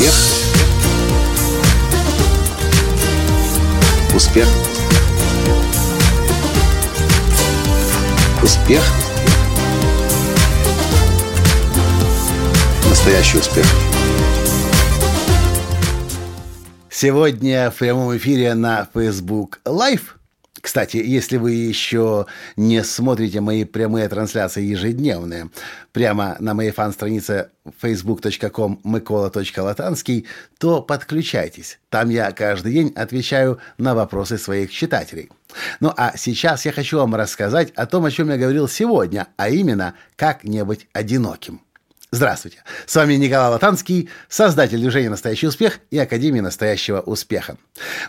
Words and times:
Успех. 0.00 0.14
Успех. 4.14 4.48
Успех. 8.42 8.82
Настоящий 12.88 13.36
успех. 13.36 13.66
Сегодня 16.88 17.70
в 17.70 17.74
прямом 17.74 18.16
эфире 18.16 18.54
на 18.54 18.88
Facebook 18.94 19.60
Live– 19.66 20.00
кстати, 20.60 20.98
если 20.98 21.36
вы 21.36 21.52
еще 21.52 22.26
не 22.56 22.84
смотрите 22.84 23.40
мои 23.40 23.64
прямые 23.64 24.08
трансляции 24.08 24.62
ежедневные, 24.62 25.50
прямо 25.92 26.36
на 26.40 26.54
моей 26.54 26.70
фан-странице 26.70 27.50
facebook.com 27.82 28.80
mykola.latanский, 28.84 30.26
то 30.58 30.82
подключайтесь. 30.82 31.78
Там 31.88 32.10
я 32.10 32.32
каждый 32.32 32.72
день 32.72 32.92
отвечаю 32.94 33.58
на 33.78 33.94
вопросы 33.94 34.38
своих 34.38 34.70
читателей. 34.70 35.30
Ну 35.80 35.92
а 35.96 36.16
сейчас 36.16 36.66
я 36.66 36.72
хочу 36.72 36.98
вам 36.98 37.14
рассказать 37.14 37.70
о 37.72 37.86
том, 37.86 38.04
о 38.04 38.10
чем 38.10 38.30
я 38.30 38.36
говорил 38.36 38.68
сегодня, 38.68 39.28
а 39.36 39.48
именно, 39.48 39.94
как 40.16 40.44
не 40.44 40.64
быть 40.64 40.88
одиноким. 40.92 41.62
Здравствуйте! 42.12 42.64
С 42.86 42.96
вами 42.96 43.14
Николай 43.14 43.50
Латанский, 43.50 44.10
создатель 44.28 44.80
движения 44.80 45.10
«Настоящий 45.10 45.46
успех» 45.46 45.78
и 45.92 45.98
Академии 45.98 46.40
«Настоящего 46.40 47.00
успеха». 47.00 47.56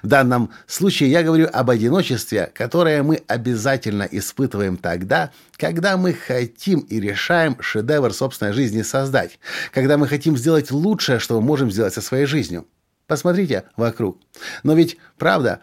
В 0.01 0.07
данном 0.07 0.49
случае 0.65 1.11
я 1.11 1.21
говорю 1.21 1.47
об 1.53 1.69
одиночестве, 1.69 2.49
которое 2.55 3.03
мы 3.03 3.21
обязательно 3.27 4.07
испытываем 4.09 4.77
тогда, 4.77 5.29
когда 5.55 5.97
мы 5.97 6.13
хотим 6.13 6.79
и 6.79 6.99
решаем 6.99 7.57
шедевр 7.61 8.11
собственной 8.11 8.53
жизни 8.53 8.81
создать, 8.81 9.37
когда 9.71 9.99
мы 9.99 10.07
хотим 10.07 10.35
сделать 10.35 10.71
лучшее, 10.71 11.19
что 11.19 11.35
мы 11.39 11.45
можем 11.45 11.69
сделать 11.69 11.93
со 11.93 12.01
своей 12.01 12.25
жизнью. 12.25 12.65
Посмотрите 13.05 13.65
вокруг. 13.77 14.17
Но 14.63 14.73
ведь, 14.73 14.97
правда, 15.19 15.59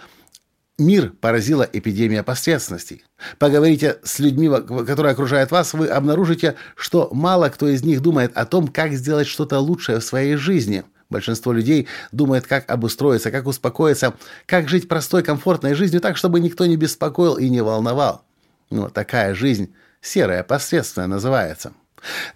Мир 0.79 1.11
поразила 1.21 1.69
эпидемия 1.73 2.23
посредственностей. 2.23 3.03
Поговорите 3.41 3.99
с 4.05 4.21
людьми, 4.21 4.49
которые 4.49 5.13
окружают 5.13 5.51
вас, 5.51 5.75
вы 5.75 5.89
обнаружите, 5.89 6.55
что 6.77 7.09
мало 7.13 7.49
кто 7.49 7.67
из 7.67 7.83
них 7.83 8.01
думает 8.01 8.31
о 8.37 8.47
том, 8.47 8.69
как 8.69 8.93
сделать 8.93 9.27
что-то 9.27 9.59
лучшее 9.59 9.99
в 9.99 10.05
своей 10.05 10.37
жизни. 10.37 10.85
Большинство 11.11 11.53
людей 11.53 11.89
думает, 12.13 12.47
как 12.47 12.71
обустроиться, 12.71 13.33
как 13.33 13.49
успокоиться, 13.49 14.15
как 14.47 14.69
жить 14.69 14.87
простой, 14.87 15.25
комфортной 15.25 15.75
жизнью 15.75 16.01
так, 16.01 16.17
чтобы 16.17 16.39
никто 16.39 16.65
не 16.65 16.77
беспокоил 16.77 17.35
и 17.35 17.49
не 17.49 17.61
волновал. 17.61 18.23
Но 18.71 18.89
такая 18.89 19.35
жизнь 19.35 19.75
серая, 20.01 20.45
посредственная 20.45 21.09
называется. 21.09 21.73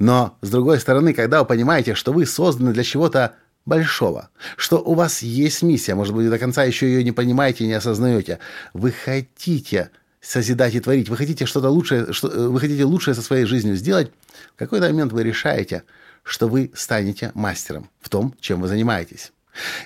Но, 0.00 0.36
с 0.40 0.50
другой 0.50 0.80
стороны, 0.80 1.14
когда 1.14 1.40
вы 1.40 1.46
понимаете, 1.46 1.94
что 1.94 2.12
вы 2.12 2.26
созданы 2.26 2.72
для 2.72 2.82
чего-то 2.82 3.36
большого, 3.64 4.30
что 4.56 4.78
у 4.78 4.94
вас 4.94 5.22
есть 5.22 5.62
миссия, 5.62 5.94
может 5.94 6.14
быть, 6.14 6.28
до 6.28 6.38
конца 6.38 6.64
еще 6.64 6.86
ее 6.86 7.04
не 7.04 7.12
понимаете 7.12 7.66
не 7.66 7.74
осознаете. 7.74 8.38
Вы 8.72 8.92
хотите 8.92 9.90
созидать 10.20 10.74
и 10.74 10.80
творить, 10.80 11.08
вы 11.08 11.16
хотите 11.16 11.46
что-то 11.46 11.68
лучшее, 11.68 12.12
что, 12.12 12.28
вы 12.28 12.60
хотите 12.60 12.84
лучшее 12.84 13.14
со 13.14 13.22
своей 13.22 13.44
жизнью 13.44 13.76
сделать, 13.76 14.10
в 14.54 14.58
какой-то 14.58 14.86
момент 14.86 15.12
вы 15.12 15.22
решаете, 15.24 15.82
что 16.22 16.48
вы 16.48 16.70
станете 16.74 17.32
мастером 17.34 17.90
в 18.00 18.08
том, 18.08 18.34
чем 18.40 18.60
вы 18.60 18.68
занимаетесь. 18.68 19.32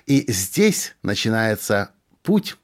И 0.06 0.30
здесь 0.30 0.94
начинается 1.02 1.90
путь, 2.22 2.56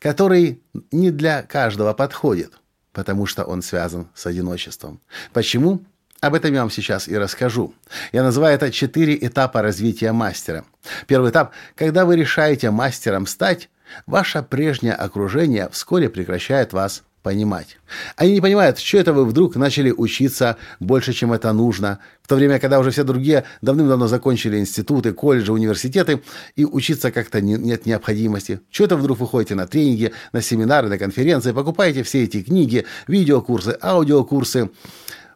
который 0.00 0.60
не 0.90 1.10
для 1.10 1.42
каждого 1.42 1.92
подходит, 1.92 2.54
потому 2.92 3.26
что 3.26 3.44
он 3.44 3.62
связан 3.62 4.08
с 4.14 4.26
одиночеством. 4.26 5.00
Почему? 5.32 5.82
Об 6.20 6.34
этом 6.34 6.52
я 6.52 6.60
вам 6.62 6.70
сейчас 6.70 7.06
и 7.06 7.16
расскажу. 7.16 7.74
Я 8.12 8.24
называю 8.24 8.56
это 8.56 8.72
четыре 8.72 9.16
этапа 9.20 9.62
развития 9.62 10.12
мастера. 10.12 10.64
Первый 11.06 11.30
этап– 11.30 11.52
когда 11.76 12.04
вы 12.04 12.16
решаете 12.16 12.70
мастером 12.70 13.26
стать, 13.26 13.70
ваше 14.06 14.42
прежнее 14.42 14.94
окружение 14.94 15.68
вскоре 15.70 16.08
прекращает 16.08 16.72
вас 16.72 17.04
понимать. 17.22 17.78
Они 18.16 18.32
не 18.32 18.40
понимают, 18.40 18.78
что 18.78 18.98
это 18.98 19.12
вы 19.12 19.26
вдруг 19.26 19.54
начали 19.54 19.92
учиться 19.92 20.56
больше, 20.80 21.12
чем 21.12 21.32
это 21.32 21.52
нужно, 21.52 21.98
в 22.22 22.28
то 22.28 22.36
время, 22.36 22.58
когда 22.58 22.78
уже 22.78 22.90
все 22.90 23.04
другие 23.04 23.44
давным-давно 23.60 24.08
закончили 24.08 24.58
институты, 24.58 25.12
колледжи, 25.12 25.52
университеты, 25.52 26.22
и 26.56 26.64
учиться 26.64 27.12
как-то 27.12 27.40
не, 27.40 27.54
нет 27.54 27.86
необходимости. 27.86 28.60
Что 28.70 28.84
это 28.84 28.96
вдруг 28.96 29.18
вы 29.18 29.26
ходите 29.26 29.54
на 29.54 29.66
тренинги, 29.66 30.12
на 30.32 30.42
семинары, 30.42 30.88
на 30.88 30.98
конференции, 30.98 31.52
покупаете 31.52 32.02
все 32.02 32.24
эти 32.24 32.42
книги, 32.42 32.86
видеокурсы, 33.06 33.76
аудиокурсы, 33.80 34.70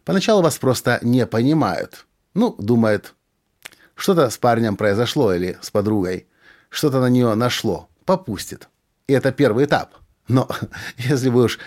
Поначалу 0.04 0.42
вас 0.42 0.58
просто 0.58 0.98
не 1.02 1.26
понимают. 1.26 2.06
Ну, 2.34 2.54
думают, 2.58 3.14
что-то 3.94 4.30
с 4.30 4.38
парнем 4.38 4.76
произошло 4.76 5.32
или 5.32 5.58
с 5.60 5.70
подругой. 5.70 6.26
Что-то 6.70 7.00
на 7.00 7.08
нее 7.08 7.34
нашло. 7.34 7.88
Попустит. 8.04 8.68
И 9.06 9.12
это 9.12 9.32
первый 9.32 9.66
этап. 9.66 9.94
Но 10.28 10.48
если 10.96 11.28
вы 11.28 11.44
уж 11.44 11.58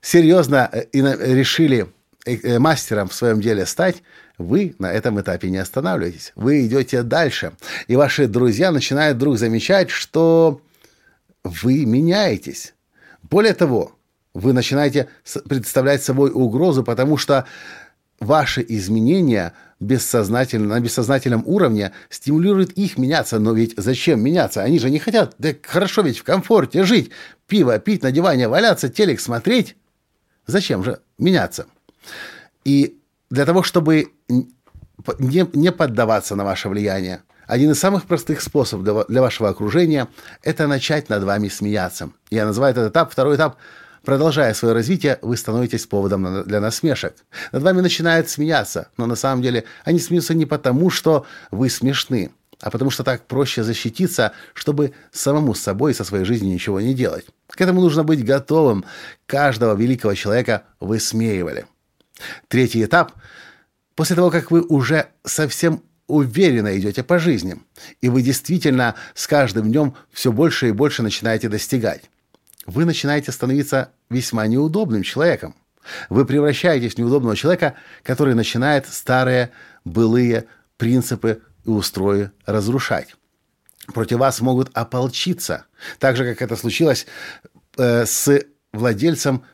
серьезно 0.00 0.68
э, 0.72 0.84
решили 0.92 1.92
э, 2.24 2.36
э, 2.36 2.58
мастером 2.58 3.08
в 3.08 3.14
своем 3.14 3.40
деле 3.40 3.66
стать, 3.66 4.02
вы 4.38 4.74
на 4.78 4.92
этом 4.92 5.20
этапе 5.20 5.50
не 5.50 5.58
останавливаетесь. 5.58 6.32
Вы 6.34 6.66
идете 6.66 7.02
дальше. 7.02 7.52
И 7.86 7.96
ваши 7.96 8.26
друзья 8.26 8.70
начинают 8.70 9.16
вдруг 9.16 9.38
замечать, 9.38 9.90
что 9.90 10.60
вы 11.44 11.84
меняетесь. 11.84 12.74
Более 13.22 13.54
того, 13.54 13.92
вы 14.34 14.52
начинаете 14.52 15.08
представлять 15.48 16.02
собой 16.02 16.30
угрозу, 16.30 16.82
потому 16.82 17.16
что 17.16 17.46
ваши 18.20 18.64
изменения 18.66 19.52
бессознательно, 19.80 20.76
на 20.76 20.80
бессознательном 20.80 21.42
уровне 21.44 21.92
стимулируют 22.08 22.72
их 22.72 22.96
меняться. 22.96 23.38
Но 23.38 23.52
ведь 23.52 23.74
зачем 23.76 24.22
меняться? 24.22 24.62
Они 24.62 24.78
же 24.78 24.90
не 24.90 24.98
хотят. 24.98 25.34
Да 25.38 25.50
хорошо 25.62 26.02
ведь 26.02 26.18
в 26.18 26.22
комфорте 26.22 26.84
жить, 26.84 27.10
пиво 27.46 27.78
пить, 27.78 28.02
на 28.02 28.12
диване 28.12 28.48
валяться, 28.48 28.88
телек 28.88 29.20
смотреть. 29.20 29.76
Зачем 30.46 30.82
же 30.84 31.00
меняться? 31.18 31.66
И 32.64 32.98
для 33.30 33.44
того, 33.44 33.62
чтобы 33.62 34.12
не, 35.18 35.46
не 35.52 35.72
поддаваться 35.72 36.36
на 36.36 36.44
ваше 36.44 36.68
влияние, 36.68 37.22
один 37.46 37.72
из 37.72 37.80
самых 37.80 38.04
простых 38.06 38.40
способов 38.40 39.06
для, 39.08 39.20
вашего 39.20 39.48
окружения– 39.48 40.08
это 40.42 40.68
начать 40.68 41.08
над 41.08 41.24
вами 41.24 41.48
смеяться. 41.48 42.10
Я 42.30 42.46
называю 42.46 42.70
этот 42.70 42.92
этап, 42.92 43.12
второй 43.12 43.36
этап– 43.36 43.56
Продолжая 44.04 44.52
свое 44.54 44.74
развитие, 44.74 45.18
вы 45.22 45.36
становитесь 45.36 45.86
поводом 45.86 46.42
для 46.44 46.60
насмешек. 46.60 47.14
Над 47.52 47.62
вами 47.62 47.80
начинают 47.80 48.28
смеяться, 48.28 48.88
но 48.96 49.06
на 49.06 49.14
самом 49.14 49.42
деле 49.42 49.64
они 49.84 50.00
смеются 50.00 50.34
не 50.34 50.44
потому, 50.44 50.90
что 50.90 51.24
вы 51.52 51.70
смешны, 51.70 52.32
а 52.60 52.70
потому 52.70 52.90
что 52.90 53.04
так 53.04 53.26
проще 53.26 53.62
защититься, 53.62 54.32
чтобы 54.54 54.92
самому 55.12 55.54
с 55.54 55.60
собой 55.60 55.92
и 55.92 55.94
со 55.94 56.02
своей 56.02 56.24
жизнью 56.24 56.52
ничего 56.52 56.80
не 56.80 56.94
делать. 56.94 57.26
К 57.46 57.60
этому 57.60 57.80
нужно 57.80 58.02
быть 58.02 58.24
готовым. 58.24 58.84
Каждого 59.26 59.76
великого 59.76 60.14
человека 60.14 60.64
высмеивали. 60.80 61.66
Третий 62.48 62.84
этап. 62.84 63.12
После 63.94 64.16
того, 64.16 64.30
как 64.30 64.50
вы 64.50 64.62
уже 64.62 65.08
совсем 65.24 65.82
уверенно 66.08 66.76
идете 66.76 67.04
по 67.04 67.20
жизни, 67.20 67.56
и 68.00 68.08
вы 68.08 68.22
действительно 68.22 68.96
с 69.14 69.28
каждым 69.28 69.70
днем 69.70 69.94
все 70.10 70.32
больше 70.32 70.68
и 70.68 70.72
больше 70.72 71.02
начинаете 71.02 71.48
достигать 71.48 72.02
вы 72.66 72.84
начинаете 72.84 73.32
становиться 73.32 73.92
весьма 74.10 74.46
неудобным 74.46 75.02
человеком. 75.02 75.54
Вы 76.08 76.24
превращаетесь 76.24 76.94
в 76.94 76.98
неудобного 76.98 77.36
человека, 77.36 77.74
который 78.02 78.34
начинает 78.34 78.86
старые 78.86 79.50
былые 79.84 80.46
принципы 80.76 81.42
и 81.64 81.70
устрои 81.70 82.30
разрушать. 82.46 83.16
Против 83.88 84.18
вас 84.18 84.40
могут 84.40 84.70
ополчиться, 84.74 85.66
так 85.98 86.16
же, 86.16 86.24
как 86.24 86.40
это 86.40 86.56
случилось 86.56 87.06
э, 87.76 88.06
с 88.06 88.44
владельцем 88.72 89.44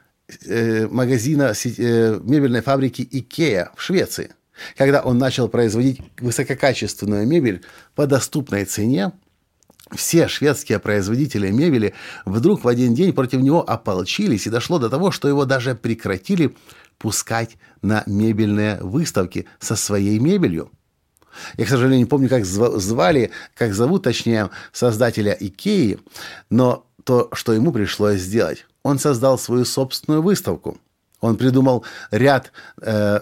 э, 0.45 0.87
магазина 0.87 1.55
э, 1.65 2.21
мебельной 2.23 2.61
фабрики 2.61 3.07
Икея 3.11 3.71
в 3.75 3.83
Швеции. 3.83 4.33
Когда 4.77 5.01
он 5.01 5.19
начал 5.19 5.49
производить 5.49 6.01
высококачественную 6.19 7.27
мебель 7.27 7.63
по 7.95 8.07
доступной 8.07 8.65
цене, 8.65 9.13
все 9.95 10.29
шведские 10.29 10.79
производители 10.79 11.51
мебели 11.51 11.95
вдруг 12.25 12.65
в 12.65 12.69
один 12.69 12.95
день 12.95 13.13
против 13.13 13.41
него 13.41 13.69
ополчились, 13.69 14.47
и 14.47 14.51
дошло 14.51 14.79
до 14.79 14.91
того, 14.91 15.11
что 15.11 15.29
его 15.29 15.45
даже 15.45 15.75
прекратили 15.75 16.55
пускать 16.99 17.57
на 17.83 18.03
мебельные 18.07 18.79
выставки 18.81 19.47
со 19.61 19.77
своей 19.77 20.19
мебелью. 20.19 20.71
Я, 21.57 21.67
к 21.67 21.69
сожалению, 21.69 22.01
не 22.01 22.05
помню, 22.07 22.29
как 22.29 22.45
звали, 22.45 23.31
как 23.55 23.75
зовут, 23.75 24.03
точнее, 24.03 24.51
создателя 24.73 25.37
Икеи, 25.39 26.01
но 26.51 26.87
то, 27.05 27.29
что 27.33 27.53
ему 27.53 27.73
пришлось 27.73 28.21
сделать, 28.21 28.67
он 28.83 28.99
создал 28.99 29.39
свою 29.39 29.65
собственную 29.65 30.23
выставку. 30.23 30.79
Он 31.21 31.37
придумал 31.37 31.85
ряд 32.11 32.53
э, 32.81 33.21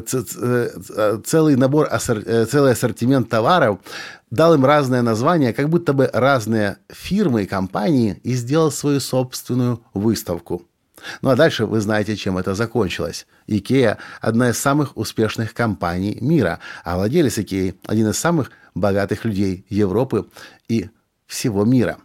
целый 0.00 1.56
набор, 1.56 1.88
э, 1.90 2.46
целый 2.46 2.72
ассортимент 2.72 3.28
товаров, 3.28 3.78
дал 4.30 4.54
им 4.54 4.64
разное 4.64 5.02
название, 5.02 5.52
как 5.52 5.68
будто 5.68 5.92
бы 5.92 6.08
разные 6.12 6.76
фирмы 6.88 7.42
и 7.42 7.46
компании, 7.46 8.20
и 8.22 8.34
сделал 8.34 8.70
свою 8.70 9.00
собственную 9.00 9.82
выставку. 9.94 10.62
Ну 11.22 11.30
а 11.30 11.36
дальше 11.36 11.66
вы 11.66 11.80
знаете, 11.80 12.16
чем 12.16 12.38
это 12.38 12.54
закончилось. 12.54 13.26
Икея– 13.46 13.98
одна 14.20 14.50
из 14.50 14.58
самых 14.58 14.96
успешных 14.96 15.54
компаний 15.54 16.18
мира, 16.20 16.60
а 16.84 16.96
владелец 16.96 17.38
Икеи– 17.38 17.74
один 17.86 18.08
из 18.08 18.18
самых 18.18 18.50
богатых 18.74 19.24
людей 19.24 19.64
Европы 19.68 20.26
и 20.68 20.90
всего 21.26 21.64
мира. 21.64 21.98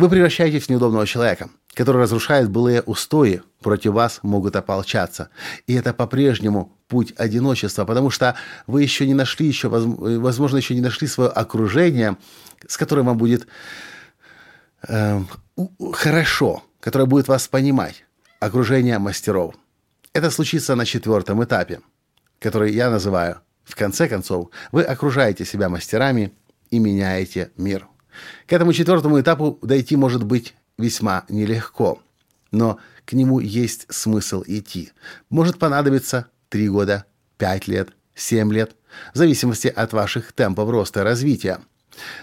Вы 0.00 0.08
превращаетесь 0.08 0.64
в 0.64 0.68
неудобного 0.70 1.06
человека, 1.06 1.50
который 1.74 2.00
разрушает 2.00 2.48
былые 2.48 2.80
устои, 2.80 3.42
против 3.60 3.92
вас 3.92 4.20
могут 4.22 4.56
ополчаться. 4.56 5.28
И 5.66 5.74
это 5.74 5.92
по-прежнему 5.92 6.74
путь 6.88 7.12
одиночества, 7.18 7.84
потому 7.84 8.08
что 8.08 8.34
вы 8.66 8.82
еще 8.82 9.06
не 9.06 9.12
нашли, 9.12 9.46
еще, 9.46 9.68
возможно, 9.68 10.56
еще 10.56 10.74
не 10.74 10.80
нашли 10.80 11.06
свое 11.06 11.28
окружение, 11.28 12.16
с 12.66 12.78
которым 12.78 13.06
вам 13.08 13.18
будет 13.18 13.46
э, 14.88 15.20
хорошо, 15.92 16.62
которое 16.80 17.04
будет 17.04 17.28
вас 17.28 17.46
понимать. 17.46 18.06
Окружение 18.38 18.98
мастеров. 18.98 19.54
Это 20.14 20.30
случится 20.30 20.76
на 20.76 20.86
четвертом 20.86 21.44
этапе, 21.44 21.80
который 22.38 22.72
я 22.72 22.88
называю 22.88 23.42
в 23.64 23.76
конце 23.76 24.08
концов, 24.08 24.48
вы 24.72 24.82
окружаете 24.82 25.44
себя 25.44 25.68
мастерами 25.68 26.32
и 26.70 26.78
меняете 26.78 27.50
мир. 27.58 27.86
К 28.46 28.52
этому 28.52 28.72
четвертому 28.72 29.20
этапу 29.20 29.58
дойти 29.62 29.96
может 29.96 30.24
быть 30.24 30.54
весьма 30.78 31.24
нелегко, 31.28 32.00
но 32.50 32.78
к 33.04 33.12
нему 33.12 33.40
есть 33.40 33.86
смысл 33.88 34.42
идти. 34.46 34.92
Может 35.28 35.58
понадобиться 35.58 36.26
три 36.48 36.68
года, 36.68 37.04
пять 37.38 37.68
лет, 37.68 37.90
семь 38.14 38.52
лет, 38.52 38.76
в 39.14 39.18
зависимости 39.18 39.68
от 39.68 39.92
ваших 39.92 40.32
темпов 40.32 40.70
роста 40.70 41.00
и 41.00 41.04
развития. 41.04 41.60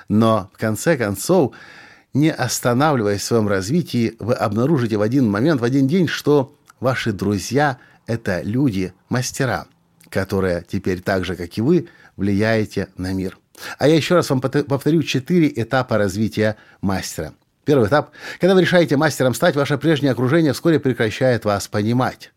Но 0.10 0.50
в 0.54 0.58
конце 0.58 0.98
концов, 0.98 1.54
не 2.14 2.32
останавливаясь 2.32 3.22
в 3.22 3.26
своем 3.26 3.48
развитии, 3.48 4.16
вы 4.20 4.34
обнаружите 4.34 4.98
в 4.98 5.02
один 5.02 5.30
момент, 5.30 5.62
в 5.62 5.64
один 5.64 5.88
день, 5.88 6.08
что 6.08 6.56
ваши 6.80 7.12
друзья– 7.12 7.78
это 8.08 8.42
люди, 8.42 8.94
мастера, 9.10 9.68
которые 10.10 10.66
теперь 10.68 11.02
так 11.02 11.26
же, 11.26 11.36
как 11.36 11.58
и 11.58 11.62
вы, 11.62 11.90
влияете 12.16 12.88
на 12.98 13.14
мир. 13.14 13.38
А 13.78 13.88
я 13.88 13.96
еще 13.96 14.16
раз 14.16 14.30
вам 14.30 14.42
повторю 14.42 15.04
четыре 15.04 15.52
этапа 15.56 15.98
развития 15.98 16.58
мастера. 16.82 17.34
Первый 17.66 17.88
этап. 17.88 18.12
Когда 18.40 18.56
вы 18.56 18.62
решаете 18.62 18.98
мастером 18.98 19.34
стать, 19.34 19.56
ваше 19.56 19.78
прежнее 19.78 20.12
окружение 20.12 20.54
вскоре 20.54 20.80
прекращает 20.80 21.44
вас 21.44 21.68
понимать. 21.68 22.32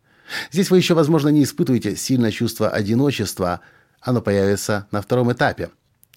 Здесь 0.51 0.69
вы 0.69 0.77
еще, 0.77 0.93
возможно, 0.93 1.29
не 1.29 1.43
испытываете 1.43 1.95
сильное 1.95 2.31
чувство 2.31 2.69
одиночества. 2.69 3.61
Оно 4.01 4.21
появится 4.21 4.87
на 4.91 5.01
втором 5.01 5.31
этапе. 5.31 5.69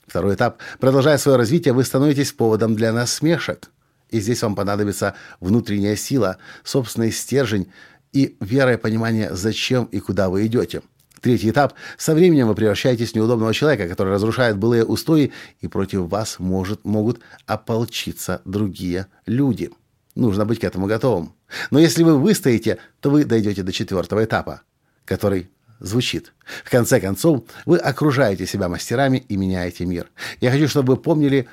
Второй 0.07 0.35
этап. 0.35 0.59
Продолжая 0.81 1.19
свое 1.19 1.39
развитие, 1.39 1.75
вы 1.75 1.85
становитесь 1.85 2.33
поводом 2.33 2.75
для 2.75 2.93
насмешек. 2.93 3.71
И 4.11 4.21
здесь 4.21 4.43
вам 4.43 4.55
понадобится 4.55 5.15
внутренняя 5.41 5.97
сила, 5.97 6.39
собственный 6.63 7.11
стержень 7.11 7.73
и 8.13 8.37
вера 8.41 8.75
и 8.75 8.77
понимание, 8.77 9.35
зачем 9.35 9.85
и 9.87 9.99
куда 10.01 10.29
вы 10.29 10.47
идете– 10.47 10.83
Третий 11.25 11.49
этап. 11.49 11.73
Со 11.97 12.15
временем 12.15 12.49
вы 12.49 12.55
превращаетесь 12.55 13.13
в 13.13 13.15
неудобного 13.15 13.55
человека, 13.55 13.89
который 13.89 14.13
разрушает 14.13 14.59
былые 14.59 14.85
устои, 14.85 15.33
и 15.63 15.69
против 15.69 16.01
вас 16.01 16.39
может, 16.39 16.85
могут 16.85 17.21
ополчиться 17.47 18.43
другие 18.45 19.07
люди. 19.25 19.71
Нужно 20.15 20.45
быть 20.45 20.61
к 20.61 20.65
этому 20.65 20.87
готовым. 20.87 21.35
Но 21.71 21.79
если 21.79 22.03
вы 22.03 22.19
выстоите, 22.19 22.77
то 23.01 23.09
вы 23.09 23.25
дойдете 23.25 23.63
до 23.63 23.73
четвертого 23.73 24.23
этапа, 24.23 24.61
который 25.07 25.49
звучит. 25.81 26.35
В 26.63 26.71
конце 26.71 27.01
концов, 27.01 27.45
вы 27.65 27.79
окружаете 27.79 28.45
себя 28.45 28.69
мастерами 28.69 29.25
и 29.27 29.39
меняете 29.39 29.87
мир. 29.87 30.11
Я 30.43 30.51
хочу, 30.51 30.69
чтобы 30.69 30.97
вы 30.97 31.01
помнили 31.01 31.49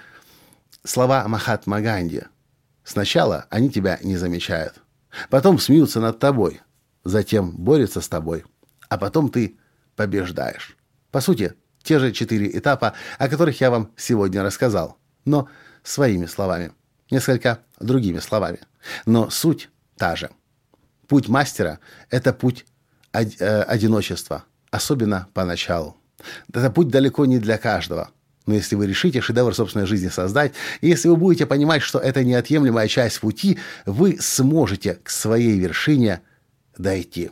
слова 0.83 1.25
Махатма 1.29 1.79
Ганди. 1.79 2.23
Сначала 2.83 3.45
они 3.49 3.69
тебя 3.69 3.99
не 4.03 4.17
замечают, 4.17 4.73
потом 5.29 5.59
смеются 5.59 6.01
над 6.01 6.19
тобой, 6.19 6.59
затем 7.05 7.51
борются 7.51 8.01
с 8.01 8.09
тобой, 8.09 8.43
а 8.89 8.97
потом 8.97 9.29
ты 9.29 9.55
побеждаешь. 9.95 10.77
По 11.11 11.21
сути, 11.21 11.53
те 11.83 11.99
же 11.99 12.11
четыре 12.11 12.57
этапа, 12.57 12.93
о 13.17 13.27
которых 13.27 13.59
я 13.61 13.71
вам 13.71 13.91
сегодня 13.97 14.43
рассказал, 14.43 14.97
но 15.25 15.49
своими 15.83 16.25
словами, 16.25 16.71
несколько 17.09 17.59
другими 17.79 18.19
словами. 18.19 18.59
Но 19.05 19.29
суть 19.29 19.69
та 19.97 20.15
же. 20.15 20.29
Путь 21.07 21.27
мастера– 21.27 21.79
это 22.09 22.33
путь 22.33 22.65
э, 23.13 23.61
одиночества, 23.63 24.45
особенно 24.69 25.27
поначалу. 25.33 25.97
Это 26.53 26.69
путь 26.69 26.87
далеко 26.87 27.25
не 27.25 27.39
для 27.39 27.57
каждого. 27.57 28.11
Но 28.45 28.55
если 28.55 28.75
вы 28.75 28.87
решите 28.87 29.21
шедевр 29.21 29.53
собственной 29.53 29.85
жизни 29.85 30.09
создать, 30.09 30.53
и 30.81 30.87
если 30.87 31.09
вы 31.09 31.15
будете 31.15 31.45
понимать, 31.45 31.81
что 31.81 31.99
это 31.99 32.23
неотъемлемая 32.23 32.87
часть 32.87 33.19
пути, 33.19 33.59
вы 33.85 34.17
сможете 34.19 34.95
к 34.95 35.09
своей 35.09 35.59
вершине 35.59 36.21
дойти. 36.77 37.31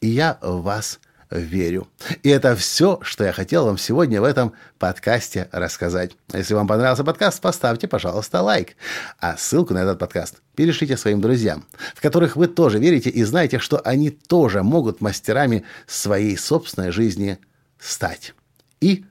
И 0.00 0.08
я 0.08 0.38
вас 0.42 1.00
верю. 1.30 1.88
И 2.22 2.28
это 2.28 2.56
все, 2.56 2.98
что 3.02 3.24
я 3.24 3.32
хотел 3.32 3.64
вам 3.64 3.78
сегодня 3.78 4.20
в 4.20 4.24
этом 4.24 4.52
подкасте 4.78 5.48
рассказать. 5.52 6.12
Если 6.32 6.54
вам 6.54 6.66
понравился 6.66 7.04
подкаст, 7.04 7.40
поставьте, 7.40 7.88
пожалуйста, 7.88 8.42
лайк. 8.42 8.76
А 9.18 9.36
ссылку 9.36 9.74
на 9.74 9.78
этот 9.78 9.98
подкаст 9.98 10.42
перешлите 10.54 10.96
своим 10.96 11.20
друзьям, 11.20 11.64
в 11.94 12.00
которых 12.00 12.36
вы 12.36 12.48
тоже 12.48 12.78
верите 12.78 13.10
и 13.10 13.22
знаете, 13.22 13.58
что 13.58 13.80
они 13.84 14.10
тоже 14.10 14.62
могут 14.62 15.00
мастерами 15.00 15.64
своей 15.86 16.36
собственной 16.36 16.90
жизни 16.90 17.38
стать. 17.78 18.34
И 18.80 19.04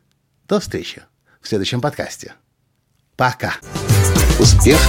до 0.47 0.59
встречи 0.59 1.03
в 1.41 1.47
следующем 1.47 1.81
подкасте. 1.81 2.33
Пока. 3.15 3.55
Успех. 4.39 4.79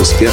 Успех. 0.00 0.32